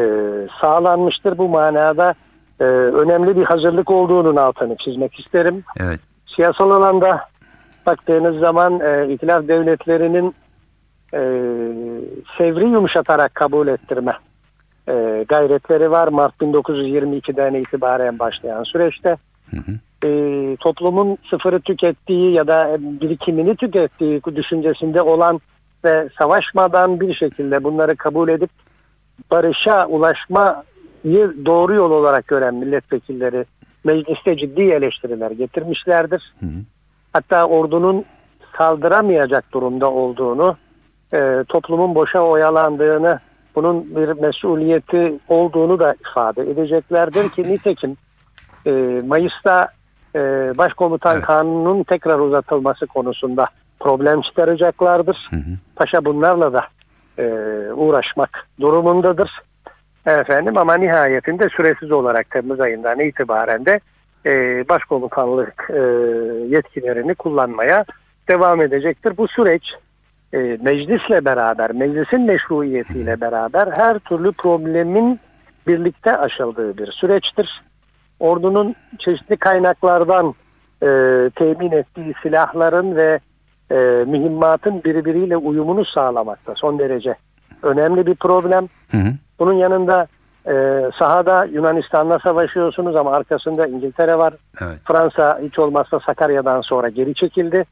sağlanmıştır. 0.61 1.37
Bu 1.37 1.49
manada 1.49 2.13
e, 2.59 2.63
önemli 2.63 3.37
bir 3.37 3.43
hazırlık 3.43 3.91
olduğunun 3.91 4.35
altını 4.35 4.75
çizmek 4.77 5.19
isterim 5.19 5.63
Evet. 5.79 5.99
siyasal 6.35 6.71
alanda 6.71 7.21
baktığınız 7.85 8.39
zaman 8.39 8.79
e, 8.79 9.13
itilaf 9.13 9.47
devletlerinin 9.47 10.35
e, 11.13 11.21
sevri 12.37 12.63
yumuşatarak 12.63 13.35
kabul 13.35 13.67
ettirme 13.67 14.13
e, 14.87 15.25
gayretleri 15.27 15.91
var. 15.91 16.07
Mart 16.07 16.33
1922'den 16.41 17.53
itibaren 17.53 18.19
başlayan 18.19 18.63
süreçte 18.63 19.17
Hı 19.51 19.57
hı. 19.57 20.07
e, 20.07 20.55
toplumun 20.55 21.17
sıfırı 21.29 21.59
tükettiği 21.59 22.31
ya 22.33 22.47
da 22.47 22.77
birikimini 22.79 23.55
tükettiği 23.55 24.21
düşüncesinde 24.35 25.01
olan 25.01 25.39
ve 25.83 26.09
savaşmadan 26.17 26.99
bir 26.99 27.13
şekilde 27.13 27.63
bunları 27.63 27.95
kabul 27.95 28.29
edip 28.29 28.49
barışa 29.31 29.87
ulaşmayı 29.87 31.33
doğru 31.45 31.73
yol 31.73 31.91
olarak 31.91 32.27
gören 32.27 32.55
milletvekilleri 32.55 33.45
mecliste 33.83 34.37
ciddi 34.37 34.61
eleştiriler 34.61 35.31
getirmişlerdir. 35.31 36.33
Hı 36.39 36.45
hı. 36.45 36.59
Hatta 37.13 37.47
ordunun 37.47 38.05
saldıramayacak 38.57 39.53
durumda 39.53 39.91
olduğunu, 39.91 40.57
e, 41.13 41.43
toplumun 41.47 41.95
boşa 41.95 42.19
oyalandığını, 42.21 43.19
bunun 43.55 43.95
bir 43.95 44.21
mesuliyeti 44.21 45.19
olduğunu 45.27 45.79
da 45.79 45.95
ifade 46.09 46.41
edeceklerdir 46.41 47.29
ki 47.29 47.43
nitekim 47.51 47.97
e, 48.65 48.71
Mayıs'ta 49.05 49.67
e, 50.15 50.19
Başkomutan 50.57 51.15
Evet. 51.15 51.25
Kanunu'nun 51.25 51.83
tekrar 51.83 52.19
uzatılması 52.19 52.87
konusunda 52.87 53.47
problem 53.79 54.21
çıkaracaklardır. 54.21 55.27
Hı 55.29 55.35
hı. 55.35 55.57
Paşa 55.75 56.05
bunlarla 56.05 56.53
da 56.53 56.65
e, 57.17 57.23
uğraşmak 57.73 58.47
durumundadır. 58.59 59.31
Efendim 60.05 60.57
ama 60.57 60.75
nihayetinde 60.75 61.49
süresiz 61.49 61.91
olarak 61.91 62.29
Temmuz 62.29 62.59
ayından 62.59 62.99
itibaren 62.99 63.65
de 63.65 63.79
e, 64.25 64.63
başkomutanlık 64.69 65.69
e, 65.69 65.79
yetkilerini 66.47 67.15
kullanmaya 67.15 67.85
devam 68.29 68.61
edecektir. 68.61 69.17
Bu 69.17 69.27
süreç 69.27 69.63
e, 70.33 70.37
meclisle 70.37 71.25
beraber, 71.25 71.71
meclisin 71.71 72.21
meşruiyetiyle 72.21 73.21
beraber 73.21 73.69
her 73.77 73.99
türlü 73.99 74.31
problemin 74.31 75.19
birlikte 75.67 76.17
aşıldığı 76.17 76.77
bir 76.77 76.91
süreçtir. 76.91 77.63
Ordunun 78.19 78.75
çeşitli 78.99 79.37
kaynaklardan 79.37 80.33
e, 80.81 80.87
temin 81.35 81.71
ettiği 81.71 82.13
silahların 82.23 82.95
ve 82.95 83.19
e, 83.71 83.75
mühimmatın 84.07 84.83
birbiriyle 84.83 85.37
uyumunu 85.37 85.85
sağlamakta 85.85 86.53
son 86.55 86.79
derece 86.79 87.15
önemli 87.63 88.05
bir 88.05 88.15
problem. 88.15 88.67
Hı 88.91 88.97
hı. 88.97 89.13
Bunun 89.39 89.53
yanında 89.53 90.07
e, 90.47 90.53
sahada 90.99 91.45
Yunanistan'la 91.45 92.19
savaşıyorsunuz 92.19 92.95
ama 92.95 93.11
arkasında 93.11 93.67
İngiltere 93.67 94.17
var. 94.17 94.33
Evet. 94.61 94.79
Fransa 94.85 95.39
hiç 95.43 95.59
olmazsa 95.59 95.99
Sakarya'dan 95.99 96.61
sonra 96.61 96.89
geri 96.89 97.15
çekildi. 97.15 97.65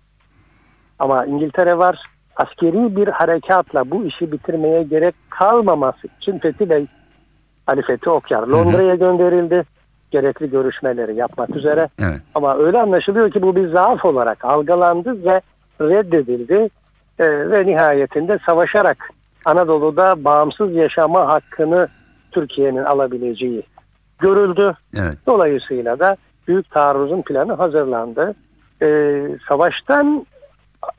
Ama 0.99 1.25
İngiltere 1.25 1.77
var. 1.77 1.99
Askeri 2.35 2.95
bir 2.95 3.07
harekatla 3.07 3.91
bu 3.91 4.05
işi 4.05 4.31
bitirmeye 4.31 4.83
gerek 4.83 5.15
kalmaması 5.29 6.07
için 6.21 6.39
Fethi 6.39 6.69
Bey, 6.69 6.87
Ali 7.67 7.81
Fethi 7.81 8.09
Okyar 8.09 8.47
Londra'ya 8.47 8.95
gönderildi. 8.95 9.63
Gerekli 10.11 10.49
görüşmeleri 10.49 11.15
yapmak 11.15 11.55
üzere. 11.55 11.89
Evet. 12.01 12.21
Ama 12.35 12.57
öyle 12.57 12.81
anlaşılıyor 12.81 13.31
ki 13.31 13.41
bu 13.41 13.55
bir 13.55 13.67
zaaf 13.67 14.05
olarak 14.05 14.45
algılandı 14.45 15.25
ve 15.25 15.41
reddedildi. 15.81 16.69
Ee, 17.19 17.51
ve 17.51 17.65
nihayetinde 17.65 18.39
savaşarak 18.45 19.09
Anadolu'da 19.45 20.23
bağımsız 20.23 20.75
yaşama 20.75 21.27
hakkını 21.27 21.87
Türkiye'nin 22.31 22.83
alabileceği 22.83 23.63
görüldü. 24.19 24.73
Evet. 24.97 25.17
Dolayısıyla 25.27 25.99
da 25.99 26.17
büyük 26.47 26.71
taarruzun 26.71 27.21
planı 27.21 27.53
hazırlandı. 27.53 28.33
Ee, 28.81 29.23
savaştan 29.47 30.25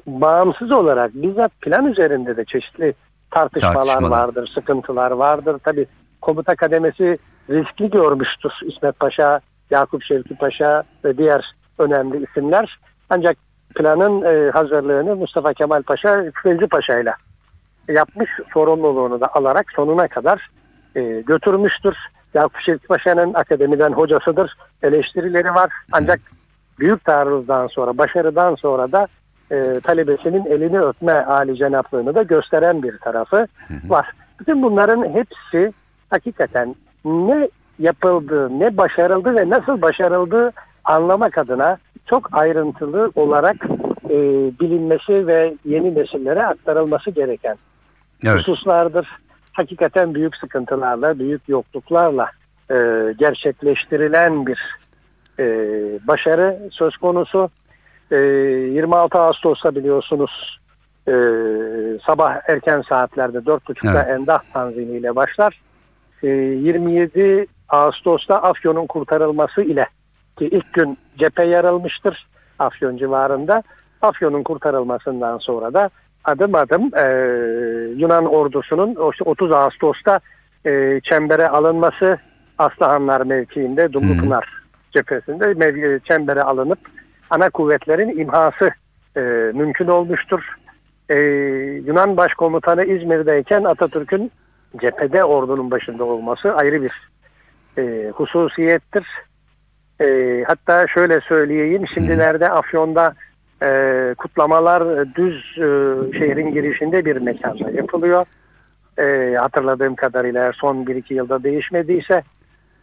bağımsız 0.07 0.71
olarak 0.73 1.15
bizzat 1.15 1.61
plan 1.61 1.87
üzerinde 1.87 2.37
de 2.37 2.45
çeşitli 2.45 2.95
tartışmalar, 3.31 3.75
Tartışmalar. 3.75 4.11
vardır, 4.11 4.51
sıkıntılar 4.55 5.11
vardır. 5.11 5.61
Tabii 5.65 5.87
komuta 6.21 6.55
kademesi 6.57 7.19
riskli 7.51 7.91
görmüştür 7.91 8.53
İsmet 8.63 9.01
Paşa 9.01 9.41
Yakup 9.71 10.03
Şevki 10.05 10.37
Paşa 10.37 10.83
ve 11.05 11.19
diğer 11.19 11.55
önemli 11.79 12.25
isimler. 12.25 12.79
Ancak 13.11 13.37
planın 13.75 14.23
e, 14.23 14.51
hazırlığını 14.51 15.17
Mustafa 15.17 15.53
Kemal 15.53 15.83
Paşa 15.83 16.25
Fevzi 16.43 16.67
Paşa 16.67 16.99
ile 17.01 17.15
yapmış 17.89 18.31
sorumluluğunu 18.53 19.21
da 19.21 19.35
alarak 19.35 19.67
sonuna 19.77 20.09
kadar 20.09 20.51
e, 20.97 21.21
götürmüştür. 21.27 21.97
Yakup 22.35 22.61
Şevki 22.61 22.87
Paşa'nın 22.87 23.35
akademiden 23.35 23.93
hocasıdır. 23.93 24.57
Eleştirileri 24.83 25.55
var. 25.55 25.71
Ancak 25.93 26.21
büyük 26.79 27.05
taarruzdan 27.05 27.67
sonra, 27.67 27.99
başarıdan 27.99 28.55
sonra 28.55 28.93
da 28.93 29.07
e, 29.51 29.81
talebesinin 29.81 30.47
elini 30.47 30.81
öpme 30.81 31.13
âli 31.13 31.57
cenaplığını 31.57 32.15
da 32.15 32.23
gösteren 32.23 32.83
bir 32.83 32.99
tarafı 32.99 33.47
var. 33.89 34.11
Bütün 34.41 34.63
bunların 34.63 35.09
hepsi 35.15 35.73
hakikaten 36.11 36.75
ne 37.05 37.49
yapıldı, 37.79 38.59
ne 38.59 38.77
başarıldı 38.77 39.37
ve 39.37 39.51
nasıl 39.51 39.83
başarıldığı 39.83 40.53
anlamak 40.85 41.39
adına 41.39 41.79
çok 42.07 42.29
ayrıntılı 42.35 43.13
olarak 43.15 43.57
e, 44.11 44.17
bilinmesi 44.61 45.27
ve 45.27 45.55
yeni 45.65 45.95
nesillere 45.95 46.47
aktarılması 46.47 47.11
gereken 47.11 47.57
Evet. 48.25 48.39
hususlardır. 48.39 49.09
Hakikaten 49.53 50.15
büyük 50.15 50.37
sıkıntılarla, 50.37 51.19
büyük 51.19 51.49
yokluklarla 51.49 52.31
e, 52.71 52.77
gerçekleştirilen 53.19 54.47
bir 54.47 54.59
e, 55.39 55.45
başarı 56.09 56.69
söz 56.71 56.97
konusu. 56.97 57.51
E, 58.11 58.17
26 58.17 59.19
Ağustos'ta 59.19 59.75
biliyorsunuz 59.75 60.61
e, 61.09 61.13
sabah 62.07 62.49
erken 62.49 62.83
saatlerde 62.89 63.39
4.30'da 63.39 64.03
Evet. 64.03 64.21
Endah 64.21 64.41
tanzimiyle 64.53 65.17
başlar. 65.17 65.61
E, 66.23 66.29
27 66.29 67.47
Ağustos'ta 67.69 68.43
Afyon'un 68.43 68.87
kurtarılması 68.87 69.63
ile 69.63 69.87
ki 70.39 70.47
ilk 70.47 70.73
gün 70.73 70.99
cephe 71.19 71.45
yarılmıştır 71.45 72.27
Afyon 72.59 72.97
civarında. 72.97 73.63
Afyon'un 74.03 74.43
kurtarılmasından 74.43 75.39
sonra 75.39 75.75
da 75.75 75.91
adım 76.25 76.55
adım 76.55 76.91
e, 76.97 77.05
Yunan 77.97 78.27
ordusunun 78.27 78.95
o 78.95 79.11
işte 79.11 79.25
30 79.25 79.53
Ağustos'ta 79.53 80.21
e, 80.67 81.01
çembere 81.05 81.49
alınması 81.49 82.19
Aslıhanlar 82.59 83.21
mevkiinde 83.21 83.93
Dumlupınar 83.93 84.63
cephesinde 84.93 85.45
mev- 85.45 86.01
çembere 86.01 86.43
alınıp 86.43 86.79
ana 87.31 87.51
kuvvetlerin 87.51 88.19
imhası 88.19 88.71
e, 89.17 89.21
mümkün 89.55 89.87
olmuştur. 89.87 90.57
E, 91.09 91.19
Yunan 91.87 92.17
Başkomutanı 92.17 92.85
İzmir'deyken 92.85 93.65
Atatürk'ün 93.65 94.31
cephede 94.81 95.25
ordunun 95.25 95.71
başında 95.71 96.05
olması 96.05 96.55
ayrı 96.55 96.83
bir 96.83 97.11
e, 97.79 98.11
hususiyettir. 98.11 99.07
E, 100.01 100.45
hatta 100.47 100.87
şöyle 100.87 101.21
söyleyeyim 101.21 101.85
şimdilerde 101.95 102.49
Afyon'da 102.49 103.15
e, 103.63 104.15
kutlamalar 104.19 105.15
düz 105.15 105.59
e, 105.59 105.67
şehrin 106.19 106.53
girişinde 106.53 107.05
bir 107.05 107.17
mekanda 107.17 107.71
yapılıyor. 107.71 108.25
E, 108.99 109.37
hatırladığım 109.37 109.95
kadarıyla 109.95 110.53
son 110.55 110.77
1-2 110.77 111.15
yılda 111.15 111.43
değişmediyse 111.43 112.23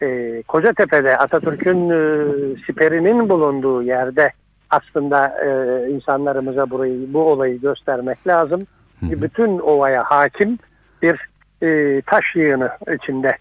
e, 0.01 0.41
Kocatepe'de 0.47 1.17
Atatürk'ün 1.17 1.89
e, 1.89 1.99
siperinin 2.65 3.29
bulunduğu 3.29 3.83
yerde 3.83 4.31
aslında 4.69 5.27
e, 5.45 5.49
insanlarımıza 5.89 6.69
burayı 6.69 7.13
bu 7.13 7.21
olayı 7.31 7.61
göstermek 7.61 8.27
lazım. 8.27 8.67
Bütün 9.01 9.59
ovaya 9.59 10.03
hakim 10.03 10.57
bir 11.01 11.29
e, 11.63 12.01
taş 12.01 12.35
yığını 12.35 12.69
içinde 12.95 13.37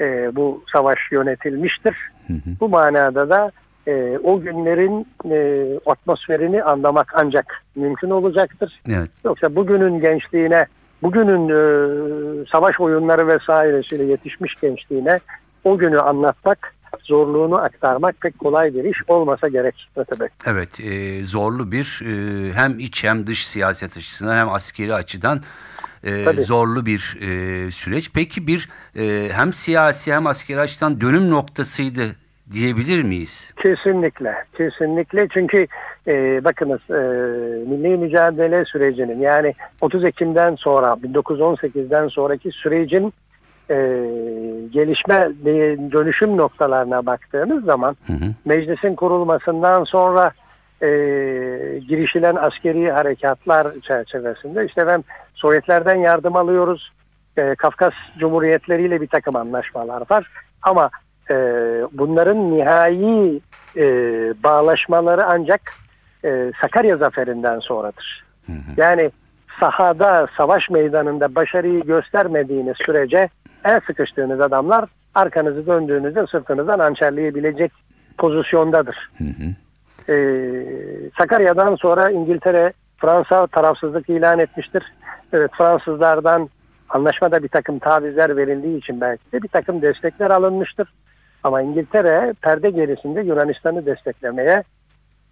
e, 0.00 0.36
bu 0.36 0.64
savaş 0.72 0.98
yönetilmiştir. 1.12 1.96
Bu 2.60 2.68
manada 2.68 3.28
da 3.28 3.50
e, 3.86 4.18
o 4.24 4.40
günlerin 4.40 5.06
e, 5.30 5.68
atmosferini 5.86 6.62
anlamak 6.62 7.12
ancak 7.14 7.64
mümkün 7.74 8.10
olacaktır. 8.10 8.80
Evet. 8.88 9.10
Yoksa 9.24 9.54
bugünün 9.54 10.00
gençliğine, 10.00 10.66
bugünün 11.02 11.48
e, 11.48 11.60
savaş 12.52 12.80
oyunları 12.80 13.28
vesairesiyle 13.28 14.04
yetişmiş 14.04 14.54
gençliğine 14.54 15.18
o 15.64 15.78
günü 15.78 16.00
anlatmak, 16.00 16.74
zorluğunu 17.04 17.58
aktarmak 17.58 18.20
pek 18.20 18.38
kolay 18.38 18.74
bir 18.74 18.84
iş 18.84 18.98
olmasa 19.08 19.48
gerek. 19.48 19.88
Evet, 20.46 20.80
e, 20.80 21.24
zorlu 21.24 21.72
bir 21.72 22.02
e, 22.04 22.52
hem 22.52 22.78
iç 22.78 23.04
hem 23.04 23.26
dış 23.26 23.46
siyaset 23.46 23.96
açısından 23.96 24.36
hem 24.36 24.48
askeri 24.48 24.94
açıdan 24.94 25.40
e, 26.04 26.24
Tabii. 26.24 26.42
zorlu 26.42 26.86
bir 26.86 27.18
e, 27.20 27.70
süreç. 27.70 28.10
Peki 28.14 28.46
bir 28.46 28.68
e, 28.96 29.28
hem 29.32 29.52
siyasi 29.52 30.12
hem 30.12 30.26
askeri 30.26 30.60
açıdan 30.60 31.00
dönüm 31.00 31.30
noktasıydı 31.30 32.16
diyebilir 32.52 33.02
miyiz? 33.02 33.52
Kesinlikle, 33.56 34.34
kesinlikle. 34.56 35.28
Çünkü 35.28 35.66
e, 36.06 36.44
bakınız 36.44 36.80
e, 36.90 37.00
milli 37.70 37.96
mücadele 37.96 38.64
sürecinin 38.64 39.20
yani 39.20 39.54
30 39.80 40.04
Ekim'den 40.04 40.54
sonra 40.54 40.86
1918'den 40.86 42.08
sonraki 42.08 42.50
sürecin 42.50 43.12
e, 43.70 43.76
gelişme 44.70 45.30
e, 45.46 45.52
dönüşüm 45.92 46.36
noktalarına 46.36 47.06
baktığınız 47.06 47.64
zaman 47.64 47.96
Hı 48.06 48.12
hı. 48.12 48.34
meclisin 48.44 48.94
kurulmasından 48.94 49.84
sonra 49.84 50.32
e, 50.82 50.88
girişilen 51.88 52.36
askeri 52.36 52.90
harekatlar 52.90 53.80
çerçevesinde 53.80 54.66
işte 54.66 54.86
ben 54.86 55.04
Sovyetlerden 55.34 55.96
yardım 55.96 56.36
alıyoruz. 56.36 56.92
E, 57.36 57.54
Kafkas 57.54 57.92
Cumhuriyetleriyle 58.18 59.00
bir 59.00 59.06
takım 59.06 59.36
anlaşmalar 59.36 60.02
var. 60.10 60.26
Ama 60.62 60.90
e, 61.30 61.34
bunların 61.92 62.50
nihai 62.50 63.40
e, 63.76 63.84
bağlaşmaları 64.44 65.26
ancak 65.26 65.60
e, 66.24 66.52
Sakarya 66.60 66.96
zaferinden 66.96 67.58
sonradır. 67.58 68.24
Yani 68.76 69.10
sahada, 69.60 70.26
savaş 70.36 70.70
meydanında 70.70 71.34
başarıyı 71.34 71.80
göstermediğiniz 71.80 72.76
sürece 72.86 73.28
el 73.64 73.80
sıkıştığınız 73.86 74.40
adamlar 74.40 74.84
arkanızı 75.14 75.66
döndüğünüzde 75.66 76.26
sırtınızdan 76.26 76.78
hançerleyebilecek 76.78 77.72
pozisyondadır. 78.18 79.10
Ee, 80.08 80.64
Sakarya'dan 81.18 81.74
sonra 81.74 82.10
İngiltere, 82.10 82.72
Fransa 82.96 83.46
tarafsızlık 83.46 84.08
ilan 84.08 84.38
etmiştir. 84.38 84.82
Evet 85.32 85.50
Fransızlardan 85.58 86.50
anlaşmada 86.88 87.42
bir 87.42 87.48
takım 87.48 87.78
tavizler 87.78 88.36
verildiği 88.36 88.78
için 88.78 89.00
belki 89.00 89.32
de 89.32 89.42
bir 89.42 89.48
takım 89.48 89.82
destekler 89.82 90.30
alınmıştır. 90.30 90.88
Ama 91.44 91.62
İngiltere 91.62 92.34
perde 92.42 92.70
gerisinde 92.70 93.20
Yunanistan'ı 93.20 93.86
desteklemeye 93.86 94.62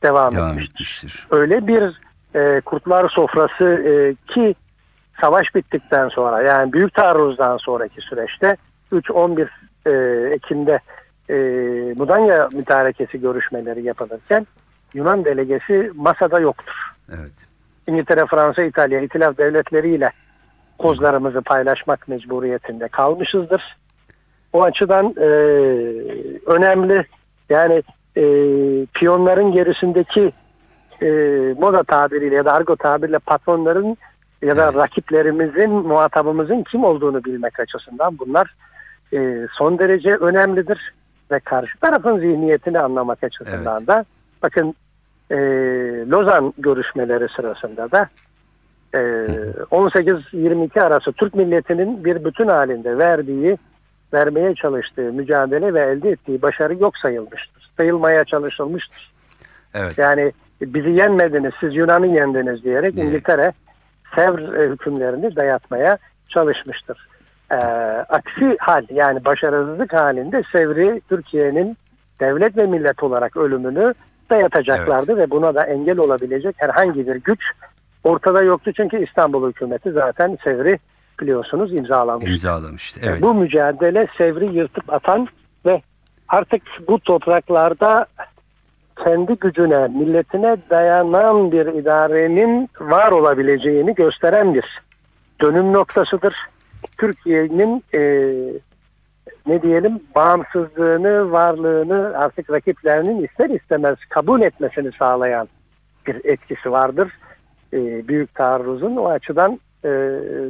devam, 0.02 0.34
Devam 0.34 0.50
etmiştir. 0.50 0.74
etmiştir. 0.74 1.26
Öyle 1.30 1.66
bir 1.66 2.00
e, 2.34 2.60
kurtlar 2.60 3.08
sofrası 3.08 3.64
e, 3.64 4.14
ki 4.34 4.54
savaş 5.20 5.54
bittikten 5.54 6.08
sonra 6.08 6.42
yani 6.42 6.72
büyük 6.72 6.94
taarruzdan 6.94 7.56
sonraki 7.56 8.00
süreçte 8.00 8.56
3-11 8.92 9.48
e, 9.86 9.90
Ekim'de 10.34 10.80
e, 11.30 11.34
Mudanya 11.96 12.48
mütarekesi 12.52 13.20
görüşmeleri 13.20 13.82
yapılırken 13.82 14.46
Yunan 14.94 15.24
delegesi 15.24 15.92
masada 15.94 16.40
yoktur. 16.40 16.74
Evet. 17.08 17.32
İngiltere, 17.86 18.26
Fransa, 18.26 18.62
İtalya, 18.62 19.00
İtilaf 19.00 19.38
devletleriyle 19.38 20.10
kozlarımızı 20.78 21.42
paylaşmak 21.42 22.08
mecburiyetinde 22.08 22.88
kalmışızdır. 22.88 23.76
O 24.52 24.62
açıdan 24.62 25.14
e, 25.20 25.28
önemli 26.46 27.06
yani 27.48 27.82
e, 28.16 28.22
piyonların 28.94 29.52
gerisindeki 29.52 30.32
e, 31.02 31.06
moda 31.58 31.82
tabiriyle 31.82 32.34
ya 32.34 32.44
da 32.44 32.52
argo 32.52 32.76
tabiriyle 32.76 33.18
patronların 33.18 33.96
ya 34.42 34.56
da 34.56 34.64
Evet. 34.64 34.74
rakiplerimizin, 34.74 35.70
muhatabımızın 35.70 36.62
kim 36.62 36.84
olduğunu 36.84 37.24
bilmek 37.24 37.61
açısından 37.61 38.18
bunlar 38.18 38.54
e, 39.12 39.46
son 39.58 39.78
derece 39.78 40.14
önemlidir. 40.14 40.94
Ve 41.30 41.40
karşı 41.40 41.80
tarafın 41.80 42.18
zihniyetini 42.18 42.78
anlamak 42.80 43.24
açısından 43.24 43.76
Evet. 43.78 43.88
da 43.88 44.04
bakın 44.42 44.74
e, 45.30 45.37
Lozan 46.11 46.54
görüşmeleri 46.58 47.28
sırasında 47.37 47.90
da 47.90 48.08
e, 48.94 48.98
18-22 48.98 50.80
arası 50.80 51.12
Türk 51.12 51.34
milletinin 51.34 52.04
bir 52.04 52.24
bütün 52.24 52.48
halinde 52.48 52.98
verdiği, 52.98 53.58
vermeye 54.12 54.54
çalıştığı 54.54 55.12
mücadele 55.12 55.74
ve 55.74 55.80
elde 55.80 56.10
ettiği 56.10 56.42
başarı 56.42 56.74
yok 56.74 56.98
sayılmıştır. 56.98 57.70
Sayılmaya 57.76 58.24
çalışılmıştır. 58.24 59.12
Evet. 59.74 59.98
Yani 59.98 60.32
bizi 60.60 60.90
yenmediniz, 60.90 61.52
siz 61.60 61.76
Yunan'ı 61.76 62.06
yendiniz 62.06 62.64
diyerek 62.64 62.94
Evet. 62.94 63.04
İngiltere 63.04 63.52
Sevr 64.14 64.54
e, 64.54 64.70
hükümlerini 64.70 65.36
dayatmaya 65.36 65.98
çalışmıştır. 66.28 67.08
Ee, 67.50 67.54
aksi 68.08 68.56
hal 68.60 68.84
yani 68.90 69.24
başarısızlık 69.24 69.92
halinde 69.92 70.42
Sevr'i 70.52 71.00
Türkiye'nin 71.08 71.76
devlet 72.20 72.56
ve 72.56 72.66
millet 72.66 73.02
olarak 73.02 73.36
ölümünü 73.36 73.94
dayatacaklardı 74.30 75.16
ve 75.16 75.30
buna 75.30 75.54
da 75.54 75.64
engel 75.64 75.98
olabilecek 75.98 76.56
herhangi 76.58 77.06
bir 77.06 77.16
güç 77.16 77.40
ortada 78.04 78.42
yoktu. 78.42 78.72
Çünkü 78.76 79.04
İstanbul 79.04 79.48
hükümeti 79.48 79.92
zaten 79.92 80.38
Sevr'i 80.44 80.78
biliyorsunuz 81.20 81.72
imzalamıştı. 81.72 82.31
İmzalamıştı. 82.31 83.00
Evet. 83.02 83.22
Bu 83.22 83.35
mücadele 83.35 84.09
Sevr'i 84.18 84.57
yırtıp 84.57 84.92
atan 84.92 85.28
ve 85.66 85.83
artık 86.28 86.62
bu 86.88 86.98
topraklarda 86.98 88.07
kendi 89.04 89.35
gücüne, 89.35 89.88
milletine 89.88 90.57
dayanan 90.70 91.52
bir 91.52 91.66
idarenin 91.66 92.68
var 92.81 93.12
olabileceğini 93.12 93.94
gösteren 93.94 94.54
bir 94.54 94.83
dönüm 95.40 95.72
noktasıdır. 95.72 96.35
Türkiye'nin 96.98 97.85
e, 97.94 98.00
ne 99.46 99.62
diyelim 99.62 100.00
bağımsızlığını, 100.14 101.33
varlığını 101.33 102.18
artık 102.18 102.50
rakiplerinin 102.50 103.24
ister 103.24 103.50
istemez 103.50 103.96
kabul 104.09 104.40
etmesini 104.40 104.92
sağlayan 104.98 105.48
bir 106.07 106.24
etkisi 106.24 106.72
vardır. 106.72 107.12
E, 107.72 108.09
büyük 108.09 108.35
taarruzun 108.35 108.96
o 108.96 109.09
açıdan 109.09 109.61
e, 109.84 109.88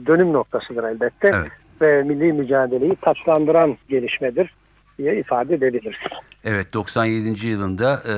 dönüm 0.06 0.32
noktasıdır 0.32 0.84
elbette 0.84 1.28
Evet. 1.34 1.50
ve 1.80 2.02
milli 2.02 2.32
mücadeleyi 2.32 2.96
taçlandıran 2.96 3.76
gelişmedir 3.88 4.54
diye 4.98 5.18
ifade 5.20 5.54
edebiliriz. 5.54 5.98
Evet 6.44 6.72
97. 6.74 7.46
yılında 7.46 8.02
e, 8.08 8.14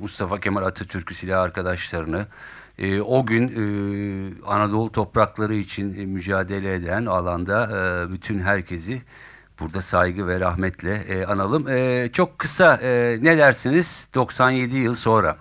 Mustafa 0.00 0.40
Kemal 0.40 0.62
Atatürk'ü 0.62 1.14
silah 1.14 1.42
arkadaşlarını 1.42 2.26
e, 2.78 3.00
o 3.00 3.26
gün 3.26 3.48
e, 3.48 3.62
Anadolu 4.46 4.92
toprakları 4.92 5.54
için 5.54 6.00
e, 6.00 6.06
mücadele 6.06 6.74
eden 6.74 7.06
alanda 7.06 7.64
e, 7.64 8.12
bütün 8.12 8.38
herkesi 8.38 9.02
burada 9.60 9.82
saygı 9.82 10.26
ve 10.26 10.40
rahmetle 10.40 10.94
e, 10.94 11.24
analım. 11.24 11.68
E, 11.68 12.08
çok 12.12 12.38
kısa 12.38 12.74
e, 12.82 13.18
ne 13.22 13.38
dersiniz 13.38 14.08
97 14.14 14.76
yıl 14.76 14.94
sonra? 14.94 15.36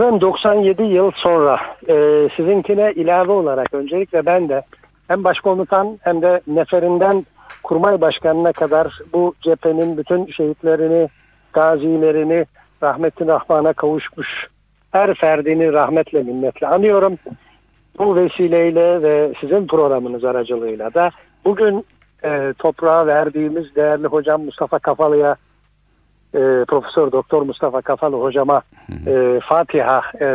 Ben 0.00 0.20
97 0.20 0.82
yıl 0.82 1.10
sonra 1.14 1.60
e, 1.88 2.28
sizinkine 2.36 2.92
ilave 2.92 3.32
olarak 3.32 3.74
öncelikle 3.74 4.26
ben 4.26 4.48
de 4.48 4.62
hem 5.08 5.24
başkomutan 5.24 5.98
hem 6.02 6.22
de 6.22 6.40
neferinden 6.46 7.26
kurmay 7.62 8.00
başkanına 8.00 8.52
kadar 8.52 8.98
bu 9.12 9.34
cephenin 9.42 9.96
bütün 9.96 10.26
şehitlerini, 10.26 11.08
gazilerini 11.52 12.46
rahmetin 12.82 13.28
rahmana 13.28 13.72
kavuşmuş 13.72 14.28
her 14.92 15.14
ferdini 15.14 15.72
rahmetle 15.72 16.22
minnetle 16.22 16.66
anıyorum. 16.66 17.16
Bu 17.98 18.16
vesileyle 18.16 19.02
ve 19.02 19.32
sizin 19.40 19.66
programınız 19.66 20.24
aracılığıyla 20.24 20.94
da 20.94 21.10
bugün 21.44 21.86
e, 22.24 22.52
toprağa 22.58 23.06
verdiğimiz 23.06 23.76
değerli 23.76 24.06
hocam 24.06 24.44
Mustafa 24.44 24.78
Kafalı'ya 24.78 25.36
e, 26.34 26.64
Profesör 26.68 27.12
Doktor 27.12 27.42
Mustafa 27.42 27.80
Kafalı 27.80 28.16
hocama 28.16 28.62
e, 29.06 29.40
Fatiha 29.48 30.02
e, 30.20 30.28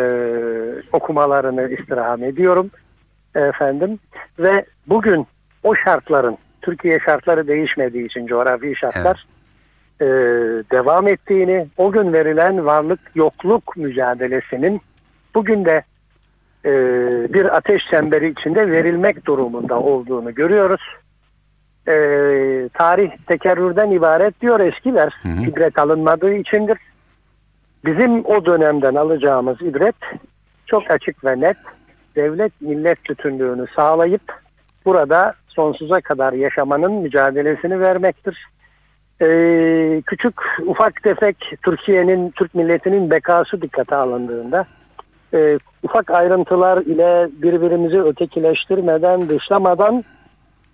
okumalarını 0.94 1.70
istirham 1.70 2.24
ediyorum 2.24 2.72
efendim. 3.36 4.00
Ve 4.40 4.66
bugün 4.88 5.28
o 5.64 5.76
şartların 5.76 6.38
Türkiye 6.62 7.00
şartları 7.00 7.48
değişmediği 7.48 8.06
için 8.06 8.28
coğrafi 8.28 8.76
şartlar 8.76 9.26
e, 10.02 10.06
devam 10.72 11.08
ettiğini 11.08 11.68
o 11.78 11.92
gün 11.92 12.14
verilen 12.14 12.66
varlık 12.66 13.00
yokluk 13.16 13.78
mücadelesinin 13.78 14.82
bugün 15.36 15.66
de 15.66 15.84
e, 16.66 16.72
bir 17.34 17.56
ateş 17.58 17.86
çemberi 17.86 18.30
içinde 18.30 18.72
verilmek 18.72 19.26
durumunda 19.26 19.80
olduğunu 19.80 20.36
görüyoruz. 20.36 20.82
E, 21.90 21.96
tarih 22.74 23.12
tekerrürden 23.28 23.92
ibaret 23.92 24.42
diyor 24.42 24.60
eskiler. 24.60 25.14
Hı 25.22 25.30
hı. 25.30 25.44
İbret 25.44 25.80
alınmadığı 25.80 26.34
içindir. 26.34 26.78
Bizim 27.86 28.26
o 28.26 28.46
dönemden 28.46 28.96
alacağımız 28.96 29.62
ibret 29.62 29.96
çok 30.66 30.92
açık 30.92 31.26
ve 31.26 31.40
net. 31.40 31.58
Devlet 32.16 32.62
millet 32.62 33.10
bütünlüğünü 33.10 33.66
sağlayıp 33.76 34.22
burada 34.86 35.34
sonsuza 35.48 36.02
kadar 36.02 36.34
yaşamanın 36.34 36.92
mücadelesini 36.92 37.80
vermektir. 37.80 38.48
Ee, 39.22 40.02
küçük 40.06 40.34
ufak 40.66 41.04
tefek 41.04 41.54
Türkiye'nin 41.64 42.32
Türk 42.32 42.56
milletinin 42.56 43.10
bekası 43.10 43.62
dikkate 43.62 43.96
alındığında 43.96 44.66
e, 45.34 45.60
ufak 45.84 46.12
ayrıntılar 46.12 46.78
ile 46.82 47.30
birbirimizi 47.42 48.02
ötekileştirmeden 48.02 49.30
dışlamadan 49.30 50.04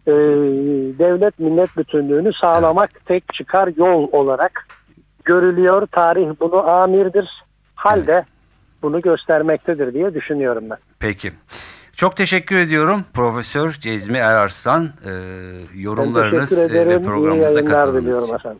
e, 0.08 0.12
devlet 1.00 1.40
millet 1.40 1.78
bütünlüğünü 1.78 2.34
sağlamak 2.34 3.06
tek 3.06 3.34
çıkar 3.34 3.70
yol 3.78 4.10
olarak 4.12 4.68
görülüyor. 5.24 5.88
Tarih 5.92 6.28
bunu 6.40 6.70
amirdir. 6.70 7.44
Halde 7.76 8.26
bunu 8.82 9.02
göstermektedir 9.02 9.94
diye 9.94 10.14
düşünüyorum 10.14 10.64
ben. 10.70 10.78
Peki. 11.00 11.32
Çok 11.96 12.18
teşekkür 12.18 12.56
ediyorum 12.56 13.06
Profesör 13.14 13.72
Cezmi 13.72 14.18
Erarslan 14.18 14.86
e, 14.86 15.12
yorumlarınız 15.76 16.58
ve 16.74 17.04
programımıza 17.04 17.66
katıldığınız 17.66 18.24
için. 18.24 18.34
efendim. 18.36 18.60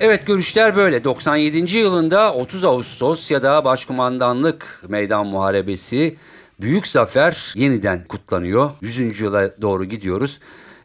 Evet 0.00 0.26
görüşler 0.26 0.76
böyle. 0.76 1.04
97. 1.04 1.76
yılında 1.76 2.34
30 2.34 2.64
Ağustos 2.64 3.30
ya 3.30 3.42
da 3.42 3.64
Başkumandanlık 3.64 4.82
Meydan 4.88 5.26
Muharebesi 5.26 6.16
büyük 6.60 6.86
zafer 6.86 7.52
yeniden 7.56 8.04
kutlanıyor. 8.04 8.70
100. 8.80 9.20
yıla 9.20 9.50
doğru 9.62 9.84
gidiyoruz. 9.84 10.38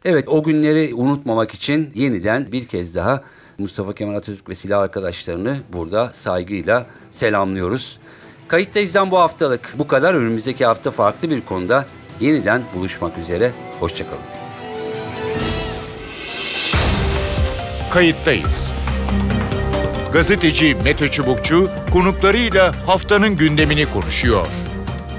Evet 0.04 0.28
o 0.28 0.42
günleri 0.42 0.94
unutmamak 0.94 1.54
için 1.54 1.90
yeniden 1.94 2.52
bir 2.52 2.66
kez 2.66 2.94
daha 2.94 3.22
Mustafa 3.58 3.94
Kemal 3.94 4.14
Atatürk 4.14 4.48
ve 4.48 4.54
silah 4.54 4.80
arkadaşlarını 4.80 5.56
burada 5.72 6.10
saygıyla 6.14 6.86
selamlıyoruz. 7.10 7.98
Kayıttayız'dan 8.48 9.10
bu 9.10 9.18
haftalık 9.18 9.74
bu 9.78 9.86
kadar. 9.86 10.14
Önümüzdeki 10.14 10.66
hafta 10.66 10.90
farklı 10.90 11.30
bir 11.30 11.40
konuda 11.40 11.86
yeniden 12.20 12.62
buluşmak 12.74 13.18
üzere. 13.18 13.52
Hoşçakalın. 13.80 14.22
Kayıttayız. 17.90 18.72
Gazeteci 20.12 20.74
Mete 20.84 21.08
Çubukçu 21.08 21.70
konuklarıyla 21.92 22.72
haftanın 22.86 23.36
gündemini 23.36 23.90
konuşuyor. 23.90 24.46